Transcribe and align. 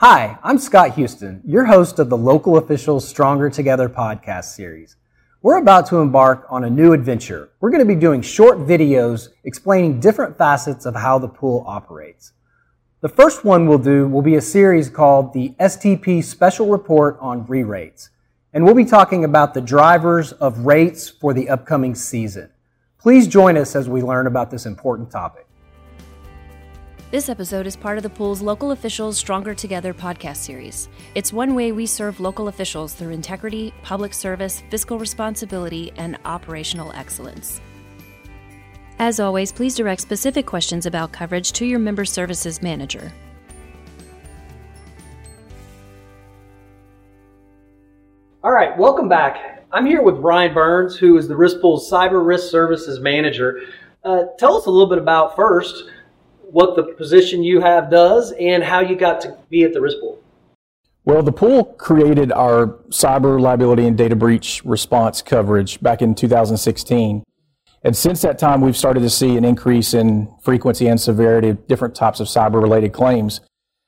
Hi, 0.00 0.38
I'm 0.44 0.58
Scott 0.58 0.94
Houston, 0.94 1.42
your 1.44 1.64
host 1.64 1.98
of 1.98 2.08
the 2.08 2.16
Local 2.16 2.56
Officials 2.56 3.08
Stronger 3.08 3.50
Together 3.50 3.88
podcast 3.88 4.44
series. 4.44 4.94
We're 5.42 5.58
about 5.58 5.86
to 5.88 5.96
embark 5.96 6.46
on 6.48 6.62
a 6.62 6.70
new 6.70 6.92
adventure. 6.92 7.50
We're 7.58 7.70
going 7.70 7.84
to 7.84 7.94
be 7.94 8.00
doing 8.00 8.22
short 8.22 8.58
videos 8.58 9.30
explaining 9.42 9.98
different 9.98 10.38
facets 10.38 10.86
of 10.86 10.94
how 10.94 11.18
the 11.18 11.26
pool 11.26 11.64
operates. 11.66 12.32
The 13.00 13.08
first 13.08 13.44
one 13.44 13.66
we'll 13.66 13.78
do 13.78 14.06
will 14.06 14.22
be 14.22 14.36
a 14.36 14.40
series 14.40 14.88
called 14.88 15.32
the 15.32 15.56
STP 15.58 16.22
Special 16.22 16.68
Report 16.68 17.18
on 17.20 17.44
Re-Rates. 17.46 18.10
And 18.52 18.64
we'll 18.64 18.74
be 18.74 18.84
talking 18.84 19.24
about 19.24 19.52
the 19.52 19.60
drivers 19.60 20.30
of 20.30 20.60
rates 20.64 21.08
for 21.08 21.34
the 21.34 21.48
upcoming 21.48 21.96
season. 21.96 22.50
Please 23.00 23.26
join 23.26 23.56
us 23.56 23.74
as 23.74 23.88
we 23.88 24.00
learn 24.02 24.28
about 24.28 24.52
this 24.52 24.64
important 24.64 25.10
topic. 25.10 25.47
This 27.10 27.30
episode 27.30 27.66
is 27.66 27.74
part 27.74 27.96
of 27.96 28.02
the 28.02 28.10
pool's 28.10 28.42
Local 28.42 28.72
Officials 28.72 29.16
Stronger 29.16 29.54
Together 29.54 29.94
podcast 29.94 30.36
series. 30.36 30.90
It's 31.14 31.32
one 31.32 31.54
way 31.54 31.72
we 31.72 31.86
serve 31.86 32.20
local 32.20 32.48
officials 32.48 32.92
through 32.92 33.12
integrity, 33.12 33.72
public 33.82 34.12
service, 34.12 34.62
fiscal 34.68 34.98
responsibility, 34.98 35.90
and 35.96 36.18
operational 36.26 36.92
excellence. 36.92 37.62
As 38.98 39.20
always, 39.20 39.52
please 39.52 39.74
direct 39.74 40.02
specific 40.02 40.44
questions 40.44 40.84
about 40.84 41.10
coverage 41.10 41.52
to 41.52 41.64
your 41.64 41.78
member 41.78 42.04
services 42.04 42.60
manager. 42.60 43.10
All 48.44 48.52
right, 48.52 48.76
welcome 48.76 49.08
back. 49.08 49.64
I'm 49.72 49.86
here 49.86 50.02
with 50.02 50.16
Ryan 50.16 50.52
Burns, 50.52 50.98
who 50.98 51.16
is 51.16 51.26
the 51.26 51.36
Risk 51.36 51.62
Pool's 51.62 51.90
Cyber 51.90 52.22
Risk 52.26 52.50
Services 52.50 53.00
Manager. 53.00 53.62
Uh, 54.04 54.24
tell 54.38 54.58
us 54.58 54.66
a 54.66 54.70
little 54.70 54.90
bit 54.90 54.98
about 54.98 55.34
first 55.34 55.84
what 56.50 56.76
the 56.76 56.82
position 56.82 57.42
you 57.42 57.60
have 57.60 57.90
does 57.90 58.32
and 58.32 58.62
how 58.62 58.80
you 58.80 58.96
got 58.96 59.20
to 59.22 59.36
be 59.50 59.64
at 59.64 59.72
the 59.72 59.80
risk 59.80 59.98
pool. 60.00 60.18
Well, 61.04 61.22
the 61.22 61.32
pool 61.32 61.64
created 61.64 62.32
our 62.32 62.66
cyber 62.90 63.40
liability 63.40 63.86
and 63.86 63.96
data 63.96 64.14
breach 64.14 64.62
response 64.64 65.22
coverage 65.22 65.80
back 65.80 66.02
in 66.02 66.14
2016. 66.14 67.22
And 67.82 67.96
since 67.96 68.20
that 68.22 68.38
time, 68.38 68.60
we've 68.60 68.76
started 68.76 69.00
to 69.00 69.10
see 69.10 69.36
an 69.36 69.44
increase 69.44 69.94
in 69.94 70.32
frequency 70.42 70.86
and 70.86 71.00
severity 71.00 71.48
of 71.50 71.66
different 71.66 71.94
types 71.94 72.20
of 72.20 72.26
cyber 72.26 72.60
related 72.60 72.92
claims. 72.92 73.40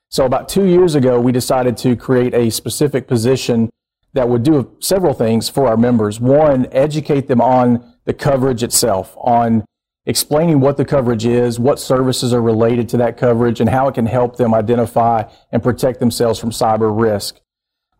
So 0.09 0.25
about 0.25 0.49
two 0.49 0.65
years 0.65 0.95
ago, 0.95 1.19
we 1.19 1.31
decided 1.31 1.77
to 1.77 1.95
create 1.95 2.33
a 2.33 2.49
specific 2.49 3.07
position 3.07 3.69
that 4.13 4.27
would 4.27 4.43
do 4.43 4.75
several 4.79 5.13
things 5.13 5.47
for 5.47 5.67
our 5.67 5.77
members. 5.77 6.19
One, 6.19 6.67
educate 6.71 7.27
them 7.27 7.39
on 7.39 7.93
the 8.05 8.13
coverage 8.13 8.63
itself, 8.63 9.15
on 9.17 9.63
explaining 10.05 10.59
what 10.59 10.77
the 10.77 10.85
coverage 10.85 11.25
is, 11.25 11.59
what 11.59 11.79
services 11.79 12.33
are 12.33 12.41
related 12.41 12.89
to 12.89 12.97
that 12.97 13.17
coverage, 13.17 13.59
and 13.59 13.69
how 13.69 13.87
it 13.87 13.95
can 13.95 14.05
help 14.05 14.35
them 14.37 14.53
identify 14.53 15.23
and 15.51 15.61
protect 15.61 15.99
themselves 15.99 16.39
from 16.39 16.49
cyber 16.49 16.97
risk. 16.97 17.39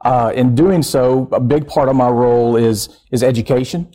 Uh, 0.03 0.31
in 0.35 0.55
doing 0.55 0.81
so, 0.81 1.29
a 1.31 1.39
big 1.39 1.67
part 1.67 1.87
of 1.87 1.95
my 1.95 2.09
role 2.09 2.55
is, 2.55 2.89
is 3.11 3.21
education, 3.21 3.87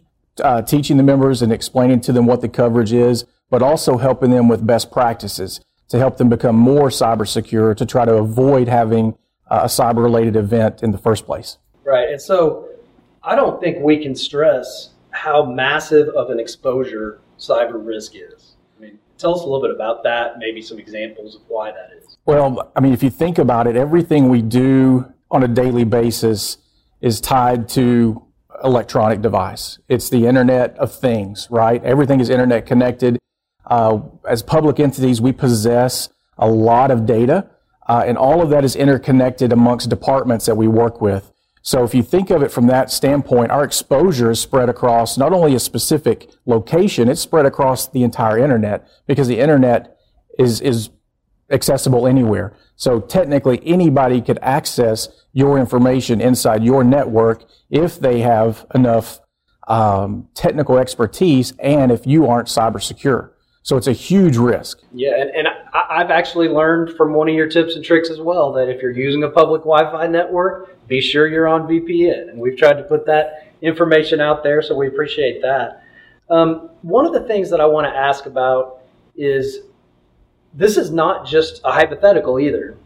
uh, 0.42 0.62
teaching 0.62 0.96
the 0.96 1.02
members 1.02 1.42
and 1.42 1.52
explaining 1.52 2.00
to 2.00 2.12
them 2.12 2.26
what 2.26 2.40
the 2.40 2.48
coverage 2.48 2.92
is, 2.92 3.24
but 3.50 3.62
also 3.62 3.98
helping 3.98 4.30
them 4.30 4.48
with 4.48 4.64
best 4.64 4.92
practices 4.92 5.60
to 5.88 5.98
help 5.98 6.16
them 6.16 6.28
become 6.28 6.56
more 6.56 6.88
cyber 6.88 7.26
secure 7.26 7.74
to 7.74 7.86
try 7.86 8.04
to 8.04 8.14
avoid 8.14 8.68
having 8.68 9.16
uh, 9.50 9.60
a 9.62 9.66
cyber 9.66 10.02
related 10.02 10.36
event 10.36 10.82
in 10.82 10.92
the 10.92 10.98
first 10.98 11.26
place. 11.26 11.58
Right. 11.84 12.08
And 12.08 12.20
so 12.20 12.68
I 13.22 13.34
don't 13.34 13.60
think 13.60 13.78
we 13.80 14.02
can 14.02 14.14
stress 14.14 14.90
how 15.10 15.44
massive 15.44 16.08
of 16.08 16.30
an 16.30 16.38
exposure 16.38 17.20
cyber 17.38 17.84
risk 17.84 18.12
is. 18.14 18.56
I 18.76 18.82
mean, 18.82 18.98
tell 19.18 19.34
us 19.34 19.40
a 19.40 19.44
little 19.44 19.62
bit 19.62 19.70
about 19.70 20.02
that, 20.04 20.38
maybe 20.38 20.62
some 20.62 20.78
examples 20.78 21.36
of 21.36 21.42
why 21.48 21.70
that 21.70 21.90
is. 21.96 22.16
Well, 22.24 22.72
I 22.74 22.80
mean, 22.80 22.92
if 22.92 23.02
you 23.02 23.10
think 23.10 23.38
about 23.38 23.66
it, 23.66 23.76
everything 23.76 24.28
we 24.28 24.42
do 24.42 25.12
on 25.30 25.42
a 25.42 25.48
daily 25.48 25.84
basis 25.84 26.58
is 27.00 27.20
tied 27.20 27.68
to 27.70 28.22
electronic 28.64 29.20
device. 29.20 29.78
It's 29.88 30.08
the 30.08 30.26
Internet 30.26 30.76
of 30.78 30.94
Things, 30.94 31.46
right? 31.50 31.82
Everything 31.84 32.20
is 32.20 32.30
Internet 32.30 32.66
connected. 32.66 33.18
Uh, 33.66 34.00
as 34.28 34.42
public 34.42 34.80
entities, 34.80 35.20
we 35.20 35.32
possess 35.32 36.08
a 36.38 36.48
lot 36.48 36.90
of 36.90 37.06
data, 37.06 37.48
uh, 37.88 38.04
and 38.06 38.16
all 38.16 38.40
of 38.42 38.50
that 38.50 38.64
is 38.64 38.76
interconnected 38.76 39.52
amongst 39.52 39.88
departments 39.88 40.46
that 40.46 40.56
we 40.56 40.68
work 40.68 41.00
with. 41.00 41.32
So 41.66 41.82
if 41.82 41.96
you 41.96 42.04
think 42.04 42.30
of 42.30 42.44
it 42.44 42.52
from 42.52 42.68
that 42.68 42.92
standpoint, 42.92 43.50
our 43.50 43.64
exposure 43.64 44.30
is 44.30 44.38
spread 44.38 44.68
across 44.68 45.18
not 45.18 45.32
only 45.32 45.52
a 45.56 45.58
specific 45.58 46.30
location, 46.44 47.08
it's 47.08 47.20
spread 47.20 47.44
across 47.44 47.88
the 47.88 48.04
entire 48.04 48.38
internet 48.38 48.86
because 49.08 49.26
the 49.26 49.40
internet 49.40 49.98
is, 50.38 50.60
is 50.60 50.90
accessible 51.50 52.06
anywhere. 52.06 52.54
So 52.76 53.00
technically 53.00 53.60
anybody 53.66 54.20
could 54.20 54.38
access 54.42 55.08
your 55.32 55.58
information 55.58 56.20
inside 56.20 56.62
your 56.62 56.84
network 56.84 57.42
if 57.68 57.98
they 57.98 58.20
have 58.20 58.64
enough 58.72 59.18
um, 59.66 60.28
technical 60.34 60.78
expertise 60.78 61.52
and 61.58 61.90
if 61.90 62.06
you 62.06 62.28
aren't 62.28 62.46
cyber 62.46 62.80
secure. 62.80 63.32
So 63.62 63.76
it's 63.76 63.88
a 63.88 63.92
huge 63.92 64.36
risk. 64.36 64.78
Yeah, 64.92 65.20
and, 65.20 65.30
and 65.30 65.48
I, 65.74 65.98
have 65.98 66.12
actually 66.12 66.46
learned 66.46 66.96
from 66.96 67.12
one 67.12 67.28
of 67.28 67.34
your 67.34 67.48
tips 67.48 67.74
and 67.74 67.84
tricks 67.84 68.08
as 68.08 68.20
well 68.20 68.52
that 68.52 68.68
if 68.68 68.80
you're 68.80 68.92
using 68.92 69.24
a 69.24 69.28
public 69.28 69.62
Wi-Fi 69.62 70.06
network, 70.06 70.75
be 70.86 71.00
sure 71.00 71.26
you're 71.26 71.48
on 71.48 71.62
VPN. 71.62 72.30
And 72.30 72.38
we've 72.38 72.56
tried 72.56 72.74
to 72.74 72.82
put 72.82 73.06
that 73.06 73.52
information 73.62 74.20
out 74.20 74.42
there, 74.42 74.62
so 74.62 74.74
we 74.74 74.86
appreciate 74.86 75.42
that. 75.42 75.82
Um, 76.28 76.70
one 76.82 77.06
of 77.06 77.12
the 77.12 77.20
things 77.20 77.50
that 77.50 77.60
I 77.60 77.66
want 77.66 77.86
to 77.86 77.96
ask 77.96 78.26
about 78.26 78.80
is 79.16 79.60
this 80.54 80.76
is 80.76 80.90
not 80.90 81.26
just 81.26 81.60
a 81.64 81.72
hypothetical 81.72 82.40
either. 82.40 82.76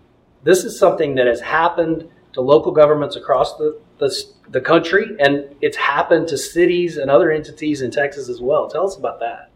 This 0.43 0.65
is 0.65 0.79
something 0.79 1.15
that 1.17 1.27
has 1.27 1.41
happened 1.41 2.09
to 2.33 2.41
local 2.41 2.73
governments 2.73 3.17
across 3.17 3.57
the, 3.57 3.79
the, 3.99 4.25
the 4.49 4.61
country, 4.61 5.17
and 5.19 5.55
it's 5.61 5.77
happened 5.77 6.29
to 6.29 6.39
cities 6.39 6.97
and 6.97 7.11
other 7.11 7.31
entities 7.31 7.83
in 7.83 7.91
Texas 7.91 8.29
as 8.29 8.41
well. 8.41 8.69
Tell 8.69 8.87
us 8.87 8.97
about 8.97 9.21
that. 9.21 9.51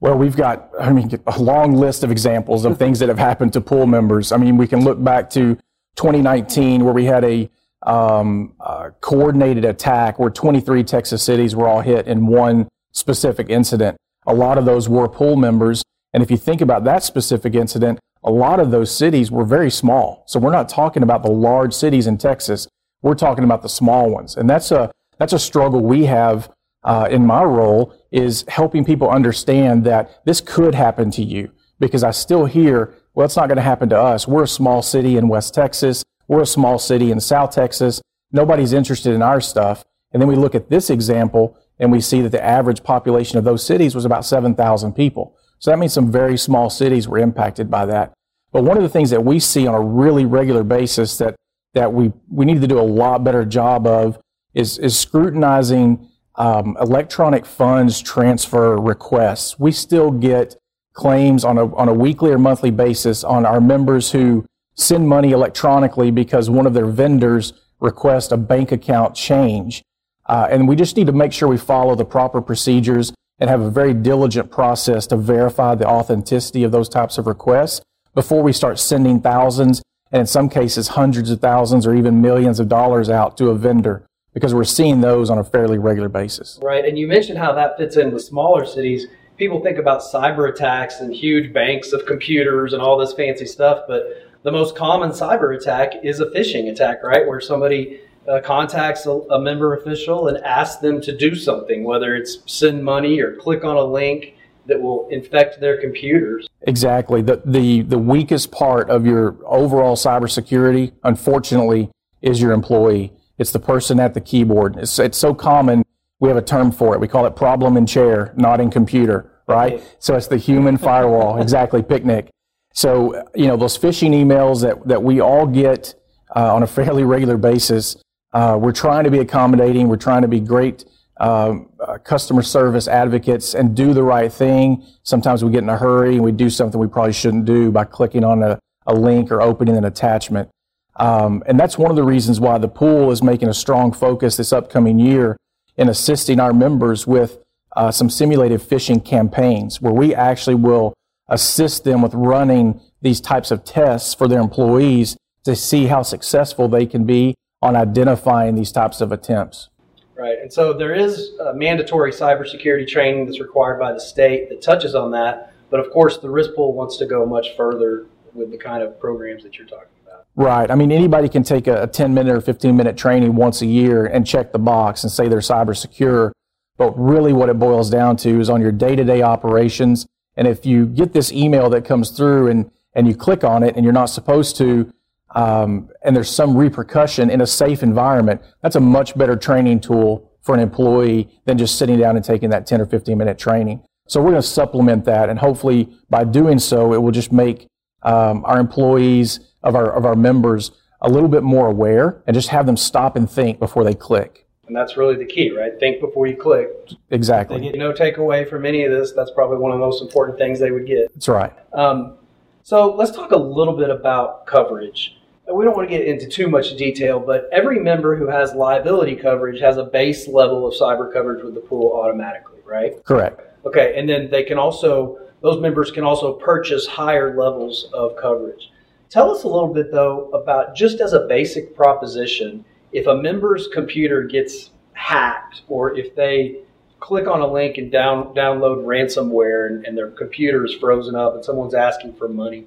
Well, 0.00 0.16
we've 0.16 0.36
got, 0.36 0.70
I 0.80 0.92
mean, 0.92 1.10
a 1.26 1.38
long 1.38 1.74
list 1.74 2.02
of 2.04 2.10
examples 2.10 2.64
of 2.64 2.78
things 2.78 3.00
that 3.00 3.10
have 3.10 3.18
happened 3.18 3.52
to 3.52 3.60
pool 3.60 3.86
members. 3.86 4.32
I 4.32 4.38
mean, 4.38 4.56
we 4.56 4.66
can 4.66 4.82
look 4.82 5.02
back 5.02 5.28
to 5.30 5.58
2019 6.00 6.82
where 6.82 6.94
we 6.94 7.04
had 7.04 7.24
a 7.24 7.50
um, 7.82 8.54
coordinated 9.02 9.66
attack 9.66 10.18
where 10.18 10.30
23 10.30 10.82
Texas 10.82 11.22
cities 11.22 11.54
were 11.54 11.68
all 11.68 11.82
hit 11.82 12.06
in 12.06 12.26
one 12.26 12.68
specific 12.92 13.50
incident. 13.50 13.98
A 14.26 14.32
lot 14.32 14.56
of 14.56 14.64
those 14.64 14.88
were 14.88 15.08
pool 15.08 15.36
members. 15.36 15.82
And 16.14 16.22
if 16.22 16.30
you 16.30 16.38
think 16.38 16.62
about 16.62 16.84
that 16.84 17.02
specific 17.02 17.54
incident, 17.54 17.98
a 18.24 18.30
lot 18.30 18.60
of 18.60 18.70
those 18.70 18.90
cities 18.90 19.30
were 19.30 19.44
very 19.44 19.70
small. 19.70 20.24
So 20.26 20.40
we're 20.40 20.52
not 20.52 20.70
talking 20.70 21.02
about 21.02 21.22
the 21.22 21.30
large 21.30 21.74
cities 21.74 22.06
in 22.06 22.16
Texas. 22.16 22.66
We're 23.02 23.14
talking 23.14 23.44
about 23.44 23.60
the 23.60 23.68
small 23.68 24.08
ones. 24.10 24.36
And 24.36 24.48
that's 24.48 24.70
a, 24.70 24.90
that's 25.18 25.34
a 25.34 25.38
struggle 25.38 25.82
we 25.82 26.06
have 26.06 26.50
uh, 26.82 27.08
in 27.10 27.26
my 27.26 27.44
role 27.44 27.94
is 28.10 28.46
helping 28.48 28.86
people 28.86 29.10
understand 29.10 29.84
that 29.84 30.24
this 30.24 30.40
could 30.40 30.74
happen 30.74 31.10
to 31.10 31.22
you 31.22 31.50
because 31.78 32.02
I 32.02 32.10
still 32.10 32.46
hear, 32.46 32.94
well, 33.20 33.26
it's 33.26 33.36
not 33.36 33.48
going 33.48 33.56
to 33.56 33.62
happen 33.62 33.90
to 33.90 34.00
us. 34.00 34.26
We're 34.26 34.44
a 34.44 34.48
small 34.48 34.80
city 34.80 35.18
in 35.18 35.28
West 35.28 35.52
Texas. 35.52 36.02
We're 36.26 36.40
a 36.40 36.46
small 36.46 36.78
city 36.78 37.10
in 37.10 37.20
South 37.20 37.50
Texas. 37.50 38.00
Nobody's 38.32 38.72
interested 38.72 39.12
in 39.12 39.20
our 39.20 39.42
stuff. 39.42 39.84
And 40.10 40.22
then 40.22 40.26
we 40.26 40.36
look 40.36 40.54
at 40.54 40.70
this 40.70 40.88
example 40.88 41.54
and 41.78 41.92
we 41.92 42.00
see 42.00 42.22
that 42.22 42.32
the 42.32 42.42
average 42.42 42.82
population 42.82 43.36
of 43.36 43.44
those 43.44 43.62
cities 43.62 43.94
was 43.94 44.06
about 44.06 44.24
7,000 44.24 44.94
people. 44.94 45.36
So 45.58 45.70
that 45.70 45.76
means 45.76 45.92
some 45.92 46.10
very 46.10 46.38
small 46.38 46.70
cities 46.70 47.06
were 47.06 47.18
impacted 47.18 47.70
by 47.70 47.84
that. 47.84 48.14
But 48.52 48.64
one 48.64 48.78
of 48.78 48.82
the 48.82 48.88
things 48.88 49.10
that 49.10 49.22
we 49.22 49.38
see 49.38 49.66
on 49.66 49.74
a 49.74 49.82
really 49.82 50.24
regular 50.24 50.64
basis 50.64 51.18
that, 51.18 51.36
that 51.74 51.92
we, 51.92 52.14
we 52.30 52.46
need 52.46 52.62
to 52.62 52.66
do 52.66 52.80
a 52.80 52.88
lot 52.88 53.22
better 53.22 53.44
job 53.44 53.86
of 53.86 54.18
is, 54.54 54.78
is 54.78 54.98
scrutinizing 54.98 56.08
um, 56.36 56.74
electronic 56.80 57.44
funds 57.44 58.00
transfer 58.00 58.78
requests. 58.78 59.58
We 59.58 59.72
still 59.72 60.10
get 60.10 60.56
claims 60.92 61.44
on 61.44 61.58
a, 61.58 61.74
on 61.74 61.88
a 61.88 61.94
weekly 61.94 62.30
or 62.30 62.38
monthly 62.38 62.70
basis 62.70 63.24
on 63.24 63.46
our 63.46 63.60
members 63.60 64.12
who 64.12 64.44
send 64.74 65.08
money 65.08 65.32
electronically 65.32 66.10
because 66.10 66.50
one 66.50 66.66
of 66.66 66.74
their 66.74 66.86
vendors 66.86 67.52
requests 67.80 68.32
a 68.32 68.36
bank 68.36 68.72
account 68.72 69.14
change. 69.14 69.82
Uh, 70.26 70.48
and 70.50 70.68
we 70.68 70.76
just 70.76 70.96
need 70.96 71.06
to 71.06 71.12
make 71.12 71.32
sure 71.32 71.48
we 71.48 71.56
follow 71.56 71.94
the 71.94 72.04
proper 72.04 72.40
procedures 72.40 73.12
and 73.38 73.48
have 73.48 73.60
a 73.60 73.70
very 73.70 73.94
diligent 73.94 74.50
process 74.50 75.06
to 75.06 75.16
verify 75.16 75.74
the 75.74 75.86
authenticity 75.86 76.62
of 76.62 76.72
those 76.72 76.88
types 76.88 77.18
of 77.18 77.26
requests 77.26 77.80
before 78.14 78.42
we 78.42 78.52
start 78.52 78.78
sending 78.78 79.20
thousands 79.20 79.82
and 80.12 80.20
in 80.20 80.26
some 80.26 80.48
cases 80.48 80.88
hundreds 80.88 81.30
of 81.30 81.40
thousands 81.40 81.86
or 81.86 81.94
even 81.94 82.20
millions 82.20 82.60
of 82.60 82.68
dollars 82.68 83.08
out 83.08 83.36
to 83.36 83.48
a 83.48 83.54
vendor 83.54 84.04
because 84.34 84.54
we're 84.54 84.64
seeing 84.64 85.00
those 85.00 85.30
on 85.30 85.38
a 85.38 85.44
fairly 85.44 85.78
regular 85.78 86.08
basis. 86.08 86.58
Right. 86.62 86.84
And 86.84 86.98
you 86.98 87.06
mentioned 87.06 87.38
how 87.38 87.52
that 87.54 87.76
fits 87.78 87.96
in 87.96 88.12
with 88.12 88.22
smaller 88.22 88.64
cities. 88.64 89.06
People 89.40 89.62
think 89.62 89.78
about 89.78 90.02
cyber 90.02 90.50
attacks 90.50 91.00
and 91.00 91.14
huge 91.14 91.50
banks 91.54 91.94
of 91.94 92.04
computers 92.04 92.74
and 92.74 92.82
all 92.82 92.98
this 92.98 93.14
fancy 93.14 93.46
stuff, 93.46 93.84
but 93.88 94.02
the 94.42 94.52
most 94.52 94.76
common 94.76 95.12
cyber 95.12 95.56
attack 95.56 95.94
is 96.02 96.20
a 96.20 96.26
phishing 96.26 96.70
attack, 96.70 97.02
right? 97.02 97.26
Where 97.26 97.40
somebody 97.40 98.02
uh, 98.28 98.42
contacts 98.44 99.06
a, 99.06 99.12
a 99.12 99.40
member 99.40 99.74
official 99.74 100.28
and 100.28 100.36
asks 100.44 100.82
them 100.82 101.00
to 101.00 101.16
do 101.16 101.34
something, 101.34 101.84
whether 101.84 102.14
it's 102.14 102.40
send 102.44 102.84
money 102.84 103.18
or 103.18 103.34
click 103.36 103.64
on 103.64 103.78
a 103.78 103.82
link 103.82 104.34
that 104.66 104.78
will 104.78 105.08
infect 105.08 105.58
their 105.58 105.80
computers. 105.80 106.46
Exactly. 106.66 107.22
The, 107.22 107.40
the, 107.42 107.80
the 107.80 107.98
weakest 107.98 108.52
part 108.52 108.90
of 108.90 109.06
your 109.06 109.36
overall 109.46 109.96
cybersecurity, 109.96 110.92
unfortunately, 111.02 111.90
is 112.20 112.42
your 112.42 112.52
employee. 112.52 113.14
It's 113.38 113.52
the 113.52 113.58
person 113.58 114.00
at 114.00 114.12
the 114.12 114.20
keyboard. 114.20 114.76
It's, 114.76 114.98
it's 114.98 115.16
so 115.16 115.32
common. 115.32 115.82
We 116.20 116.28
have 116.28 116.36
a 116.36 116.42
term 116.42 116.70
for 116.70 116.94
it. 116.94 117.00
We 117.00 117.08
call 117.08 117.26
it 117.26 117.34
problem 117.34 117.76
in 117.76 117.86
chair, 117.86 118.32
not 118.36 118.60
in 118.60 118.70
computer, 118.70 119.32
right? 119.46 119.82
So 119.98 120.14
it's 120.14 120.28
the 120.28 120.36
human 120.36 120.76
firewall. 120.88 121.40
exactly. 121.40 121.82
Picnic. 121.82 122.30
So, 122.72 123.24
you 123.34 123.48
know, 123.48 123.56
those 123.56 123.76
phishing 123.76 124.10
emails 124.10 124.62
that, 124.62 124.86
that 124.86 125.02
we 125.02 125.20
all 125.20 125.46
get 125.46 125.94
uh, 126.36 126.54
on 126.54 126.62
a 126.62 126.66
fairly 126.66 127.02
regular 127.02 127.36
basis, 127.36 127.96
uh, 128.32 128.56
we're 128.60 128.72
trying 128.72 129.04
to 129.04 129.10
be 129.10 129.18
accommodating. 129.18 129.88
We're 129.88 129.96
trying 129.96 130.22
to 130.22 130.28
be 130.28 130.38
great 130.38 130.84
um, 131.16 131.70
uh, 131.80 131.98
customer 131.98 132.42
service 132.42 132.86
advocates 132.86 133.54
and 133.54 133.74
do 133.74 133.92
the 133.92 134.02
right 134.02 134.32
thing. 134.32 134.86
Sometimes 135.02 135.42
we 135.42 135.50
get 135.50 135.62
in 135.62 135.68
a 135.68 135.76
hurry 135.76 136.14
and 136.14 136.24
we 136.24 136.32
do 136.32 136.48
something 136.48 136.80
we 136.80 136.86
probably 136.86 137.12
shouldn't 137.12 137.44
do 137.44 137.72
by 137.72 137.84
clicking 137.84 138.24
on 138.24 138.42
a, 138.42 138.58
a 138.86 138.94
link 138.94 139.32
or 139.32 139.42
opening 139.42 139.76
an 139.76 139.84
attachment. 139.84 140.48
Um, 140.96 141.42
and 141.46 141.58
that's 141.58 141.78
one 141.78 141.90
of 141.90 141.96
the 141.96 142.04
reasons 142.04 142.40
why 142.40 142.58
the 142.58 142.68
pool 142.68 143.10
is 143.10 143.22
making 143.22 143.48
a 143.48 143.54
strong 143.54 143.92
focus 143.92 144.36
this 144.36 144.52
upcoming 144.52 144.98
year 144.98 145.36
in 145.80 145.88
assisting 145.88 146.38
our 146.38 146.52
members 146.52 147.06
with 147.06 147.38
uh, 147.74 147.90
some 147.90 148.10
simulated 148.10 148.60
phishing 148.60 149.02
campaigns 149.02 149.80
where 149.80 149.94
we 149.94 150.14
actually 150.14 150.54
will 150.54 150.92
assist 151.28 151.84
them 151.84 152.02
with 152.02 152.12
running 152.12 152.78
these 153.00 153.20
types 153.20 153.50
of 153.50 153.64
tests 153.64 154.12
for 154.12 154.28
their 154.28 154.40
employees 154.40 155.16
to 155.44 155.56
see 155.56 155.86
how 155.86 156.02
successful 156.02 156.68
they 156.68 156.84
can 156.84 157.04
be 157.04 157.34
on 157.62 157.76
identifying 157.76 158.54
these 158.54 158.70
types 158.70 159.00
of 159.00 159.10
attempts. 159.10 159.70
Right. 160.14 160.38
And 160.38 160.52
so 160.52 160.74
there 160.74 160.94
is 160.94 161.30
mandatory 161.54 162.12
cybersecurity 162.12 162.86
training 162.86 163.24
that's 163.24 163.40
required 163.40 163.78
by 163.78 163.92
the 163.92 164.00
state 164.00 164.50
that 164.50 164.60
touches 164.60 164.94
on 164.94 165.12
that. 165.12 165.54
But 165.70 165.80
of 165.80 165.90
course, 165.92 166.18
the 166.18 166.28
risk 166.28 166.54
pool 166.54 166.74
wants 166.74 166.98
to 166.98 167.06
go 167.06 167.24
much 167.24 167.56
further 167.56 168.06
with 168.34 168.50
the 168.50 168.58
kind 168.58 168.82
of 168.82 169.00
programs 169.00 169.44
that 169.44 169.56
you're 169.56 169.66
talking 169.66 169.88
about. 169.94 169.99
Right. 170.36 170.70
I 170.70 170.74
mean, 170.74 170.92
anybody 170.92 171.28
can 171.28 171.42
take 171.42 171.66
a 171.66 171.86
10 171.86 172.14
minute 172.14 172.34
or 172.34 172.40
15 172.40 172.76
minute 172.76 172.96
training 172.96 173.34
once 173.34 173.62
a 173.62 173.66
year 173.66 174.06
and 174.06 174.26
check 174.26 174.52
the 174.52 174.58
box 174.58 175.02
and 175.02 175.12
say 175.12 175.28
they're 175.28 175.40
cyber 175.40 175.76
secure. 175.76 176.32
But 176.78 176.98
really, 176.98 177.32
what 177.32 177.48
it 177.48 177.58
boils 177.58 177.90
down 177.90 178.16
to 178.18 178.40
is 178.40 178.48
on 178.48 178.60
your 178.62 178.72
day 178.72 178.96
to 178.96 179.04
day 179.04 179.22
operations. 179.22 180.06
And 180.36 180.46
if 180.46 180.64
you 180.64 180.86
get 180.86 181.12
this 181.12 181.32
email 181.32 181.68
that 181.70 181.84
comes 181.84 182.10
through 182.10 182.46
and, 182.48 182.70
and 182.94 183.06
you 183.06 183.14
click 183.14 183.44
on 183.44 183.62
it 183.62 183.76
and 183.76 183.84
you're 183.84 183.92
not 183.92 184.06
supposed 184.06 184.56
to, 184.56 184.90
um, 185.34 185.90
and 186.02 186.16
there's 186.16 186.30
some 186.30 186.56
repercussion 186.56 187.28
in 187.28 187.40
a 187.40 187.46
safe 187.46 187.82
environment, 187.82 188.40
that's 188.62 188.76
a 188.76 188.80
much 188.80 189.16
better 189.18 189.36
training 189.36 189.80
tool 189.80 190.30
for 190.40 190.54
an 190.54 190.60
employee 190.60 191.28
than 191.44 191.58
just 191.58 191.76
sitting 191.76 191.98
down 191.98 192.16
and 192.16 192.24
taking 192.24 192.50
that 192.50 192.66
10 192.66 192.80
or 192.80 192.86
15 192.86 193.18
minute 193.18 193.38
training. 193.38 193.82
So 194.08 194.20
we're 194.20 194.30
going 194.30 194.42
to 194.42 194.48
supplement 194.48 195.04
that, 195.04 195.28
and 195.28 195.38
hopefully 195.38 195.88
by 196.08 196.24
doing 196.24 196.58
so, 196.58 196.94
it 196.94 197.02
will 197.02 197.12
just 197.12 197.30
make 197.30 197.68
um, 198.02 198.44
our 198.44 198.58
employees 198.58 199.38
of 199.62 199.74
our 199.74 199.92
of 199.94 200.04
our 200.04 200.16
members 200.16 200.72
a 201.02 201.08
little 201.08 201.28
bit 201.28 201.42
more 201.42 201.68
aware, 201.68 202.22
and 202.26 202.34
just 202.34 202.48
have 202.48 202.66
them 202.66 202.76
stop 202.76 203.16
and 203.16 203.30
think 203.30 203.58
before 203.58 203.84
they 203.84 203.94
click. 203.94 204.46
And 204.66 204.76
that's 204.76 204.96
really 204.96 205.16
the 205.16 205.24
key, 205.24 205.50
right? 205.50 205.72
Think 205.80 206.00
before 206.00 206.26
you 206.26 206.36
click. 206.36 206.68
Exactly. 207.10 207.56
If 207.56 207.62
they 207.62 207.68
get 207.70 207.78
no 207.78 207.92
takeaway 207.92 208.48
from 208.48 208.64
any 208.64 208.84
of 208.84 208.92
this. 208.92 209.12
That's 209.12 209.30
probably 209.32 209.58
one 209.58 209.72
of 209.72 209.78
the 209.78 209.84
most 209.84 210.00
important 210.00 210.38
things 210.38 210.60
they 210.60 210.70
would 210.70 210.86
get. 210.86 211.12
That's 211.14 211.28
right. 211.28 211.52
Um, 211.72 212.18
so 212.62 212.94
let's 212.94 213.10
talk 213.10 213.32
a 213.32 213.36
little 213.36 213.76
bit 213.76 213.90
about 213.90 214.46
coverage 214.46 215.16
we 215.54 215.64
don't 215.64 215.76
want 215.76 215.88
to 215.88 215.96
get 215.96 216.06
into 216.06 216.26
too 216.26 216.48
much 216.48 216.76
detail, 216.76 217.18
but 217.18 217.48
every 217.52 217.80
member 217.80 218.16
who 218.16 218.26
has 218.28 218.54
liability 218.54 219.16
coverage 219.16 219.60
has 219.60 219.76
a 219.76 219.84
base 219.84 220.28
level 220.28 220.66
of 220.66 220.74
cyber 220.74 221.12
coverage 221.12 221.42
with 221.42 221.54
the 221.54 221.60
pool 221.60 221.92
automatically, 221.92 222.58
right? 222.64 223.02
Correct. 223.04 223.40
Okay, 223.66 223.98
and 223.98 224.08
then 224.08 224.30
they 224.30 224.42
can 224.42 224.58
also, 224.58 225.18
those 225.42 225.60
members 225.60 225.90
can 225.90 226.04
also 226.04 226.34
purchase 226.34 226.86
higher 226.86 227.36
levels 227.36 227.88
of 227.92 228.16
coverage. 228.16 228.70
Tell 229.10 229.30
us 229.30 229.42
a 229.42 229.48
little 229.48 229.72
bit, 229.74 229.90
though, 229.90 230.30
about 230.30 230.74
just 230.74 231.00
as 231.00 231.12
a 231.12 231.26
basic 231.26 231.74
proposition, 231.74 232.64
if 232.92 233.06
a 233.06 233.14
member's 233.14 233.68
computer 233.74 234.22
gets 234.22 234.70
hacked 234.92 235.62
or 235.68 235.96
if 235.98 236.14
they 236.14 236.60
click 237.00 237.26
on 237.26 237.40
a 237.40 237.46
link 237.46 237.76
and 237.76 237.90
down, 237.90 238.34
download 238.34 238.84
ransomware 238.84 239.66
and, 239.66 239.84
and 239.84 239.98
their 239.98 240.10
computer 240.10 240.64
is 240.64 240.74
frozen 240.74 241.16
up 241.16 241.34
and 241.34 241.44
someone's 241.44 241.74
asking 241.74 242.14
for 242.14 242.28
money, 242.28 242.66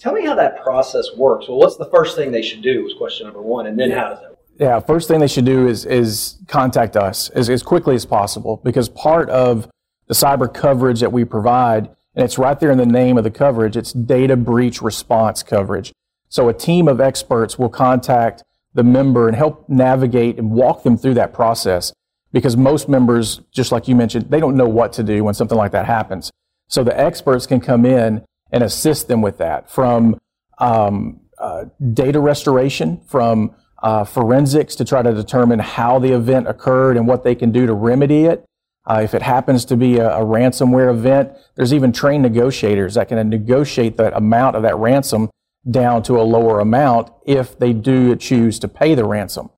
Tell 0.00 0.14
me 0.14 0.24
how 0.24 0.34
that 0.34 0.62
process 0.62 1.14
works. 1.14 1.46
Well, 1.46 1.58
what's 1.58 1.76
the 1.76 1.84
first 1.84 2.16
thing 2.16 2.32
they 2.32 2.40
should 2.40 2.62
do? 2.62 2.86
is 2.86 2.94
question 2.94 3.26
number 3.26 3.42
one, 3.42 3.66
and 3.66 3.78
then 3.78 3.90
how 3.90 4.08
does 4.08 4.20
that 4.20 4.30
work? 4.30 4.38
Yeah, 4.58 4.80
first 4.80 5.08
thing 5.08 5.20
they 5.20 5.28
should 5.28 5.44
do 5.44 5.68
is 5.68 5.84
is 5.84 6.38
contact 6.48 6.96
us 6.96 7.28
as, 7.30 7.50
as 7.50 7.62
quickly 7.62 7.94
as 7.94 8.06
possible 8.06 8.62
because 8.64 8.88
part 8.88 9.28
of 9.28 9.68
the 10.06 10.14
cyber 10.14 10.52
coverage 10.52 11.00
that 11.00 11.12
we 11.12 11.26
provide, 11.26 11.94
and 12.14 12.24
it's 12.24 12.38
right 12.38 12.58
there 12.58 12.70
in 12.70 12.78
the 12.78 12.86
name 12.86 13.16
of 13.16 13.24
the 13.24 13.30
coverage, 13.30 13.76
it's 13.76 13.92
data 13.92 14.36
breach 14.36 14.82
response 14.82 15.42
coverage. 15.42 15.92
So 16.28 16.48
a 16.48 16.54
team 16.54 16.88
of 16.88 17.00
experts 17.00 17.58
will 17.58 17.68
contact 17.68 18.42
the 18.74 18.84
member 18.84 19.26
and 19.26 19.36
help 19.36 19.68
navigate 19.68 20.38
and 20.38 20.50
walk 20.50 20.82
them 20.82 20.96
through 20.96 21.14
that 21.14 21.32
process 21.32 21.92
because 22.32 22.56
most 22.56 22.88
members, 22.88 23.40
just 23.52 23.72
like 23.72 23.88
you 23.88 23.96
mentioned, 23.96 24.30
they 24.30 24.38
don't 24.38 24.56
know 24.56 24.68
what 24.68 24.92
to 24.94 25.02
do 25.02 25.24
when 25.24 25.34
something 25.34 25.58
like 25.58 25.72
that 25.72 25.86
happens. 25.86 26.30
So 26.68 26.84
the 26.84 26.98
experts 26.98 27.46
can 27.46 27.60
come 27.60 27.84
in 27.84 28.24
and 28.52 28.62
assist 28.62 29.08
them 29.08 29.22
with 29.22 29.38
that 29.38 29.70
from 29.70 30.18
um, 30.58 31.20
uh, 31.38 31.64
data 31.92 32.20
restoration, 32.20 33.00
from 33.06 33.54
uh, 33.82 34.04
forensics 34.04 34.76
to 34.76 34.84
try 34.84 35.02
to 35.02 35.12
determine 35.12 35.58
how 35.58 35.98
the 35.98 36.12
event 36.12 36.46
occurred 36.46 36.96
and 36.96 37.08
what 37.08 37.24
they 37.24 37.34
can 37.34 37.50
do 37.50 37.66
to 37.66 37.74
remedy 37.74 38.24
it. 38.24 38.44
Uh, 38.86 39.00
if 39.04 39.14
it 39.14 39.22
happens 39.22 39.64
to 39.66 39.76
be 39.76 39.98
a, 39.98 40.10
a, 40.16 40.24
ransomware 40.24 40.90
event, 40.90 41.30
there's 41.54 41.72
even 41.72 41.92
trained 41.92 42.22
negotiators 42.22 42.94
that 42.94 43.08
can 43.08 43.28
negotiate 43.28 43.96
that 43.98 44.16
amount 44.16 44.56
of 44.56 44.62
that 44.62 44.76
ransom 44.76 45.28
down 45.70 46.02
to 46.02 46.18
a 46.18 46.22
lower 46.22 46.60
amount 46.60 47.10
if 47.26 47.58
they 47.58 47.72
do 47.72 48.16
choose 48.16 48.58
to 48.58 48.66
pay 48.66 48.94
the 48.94 49.04
ransom. 49.04 49.50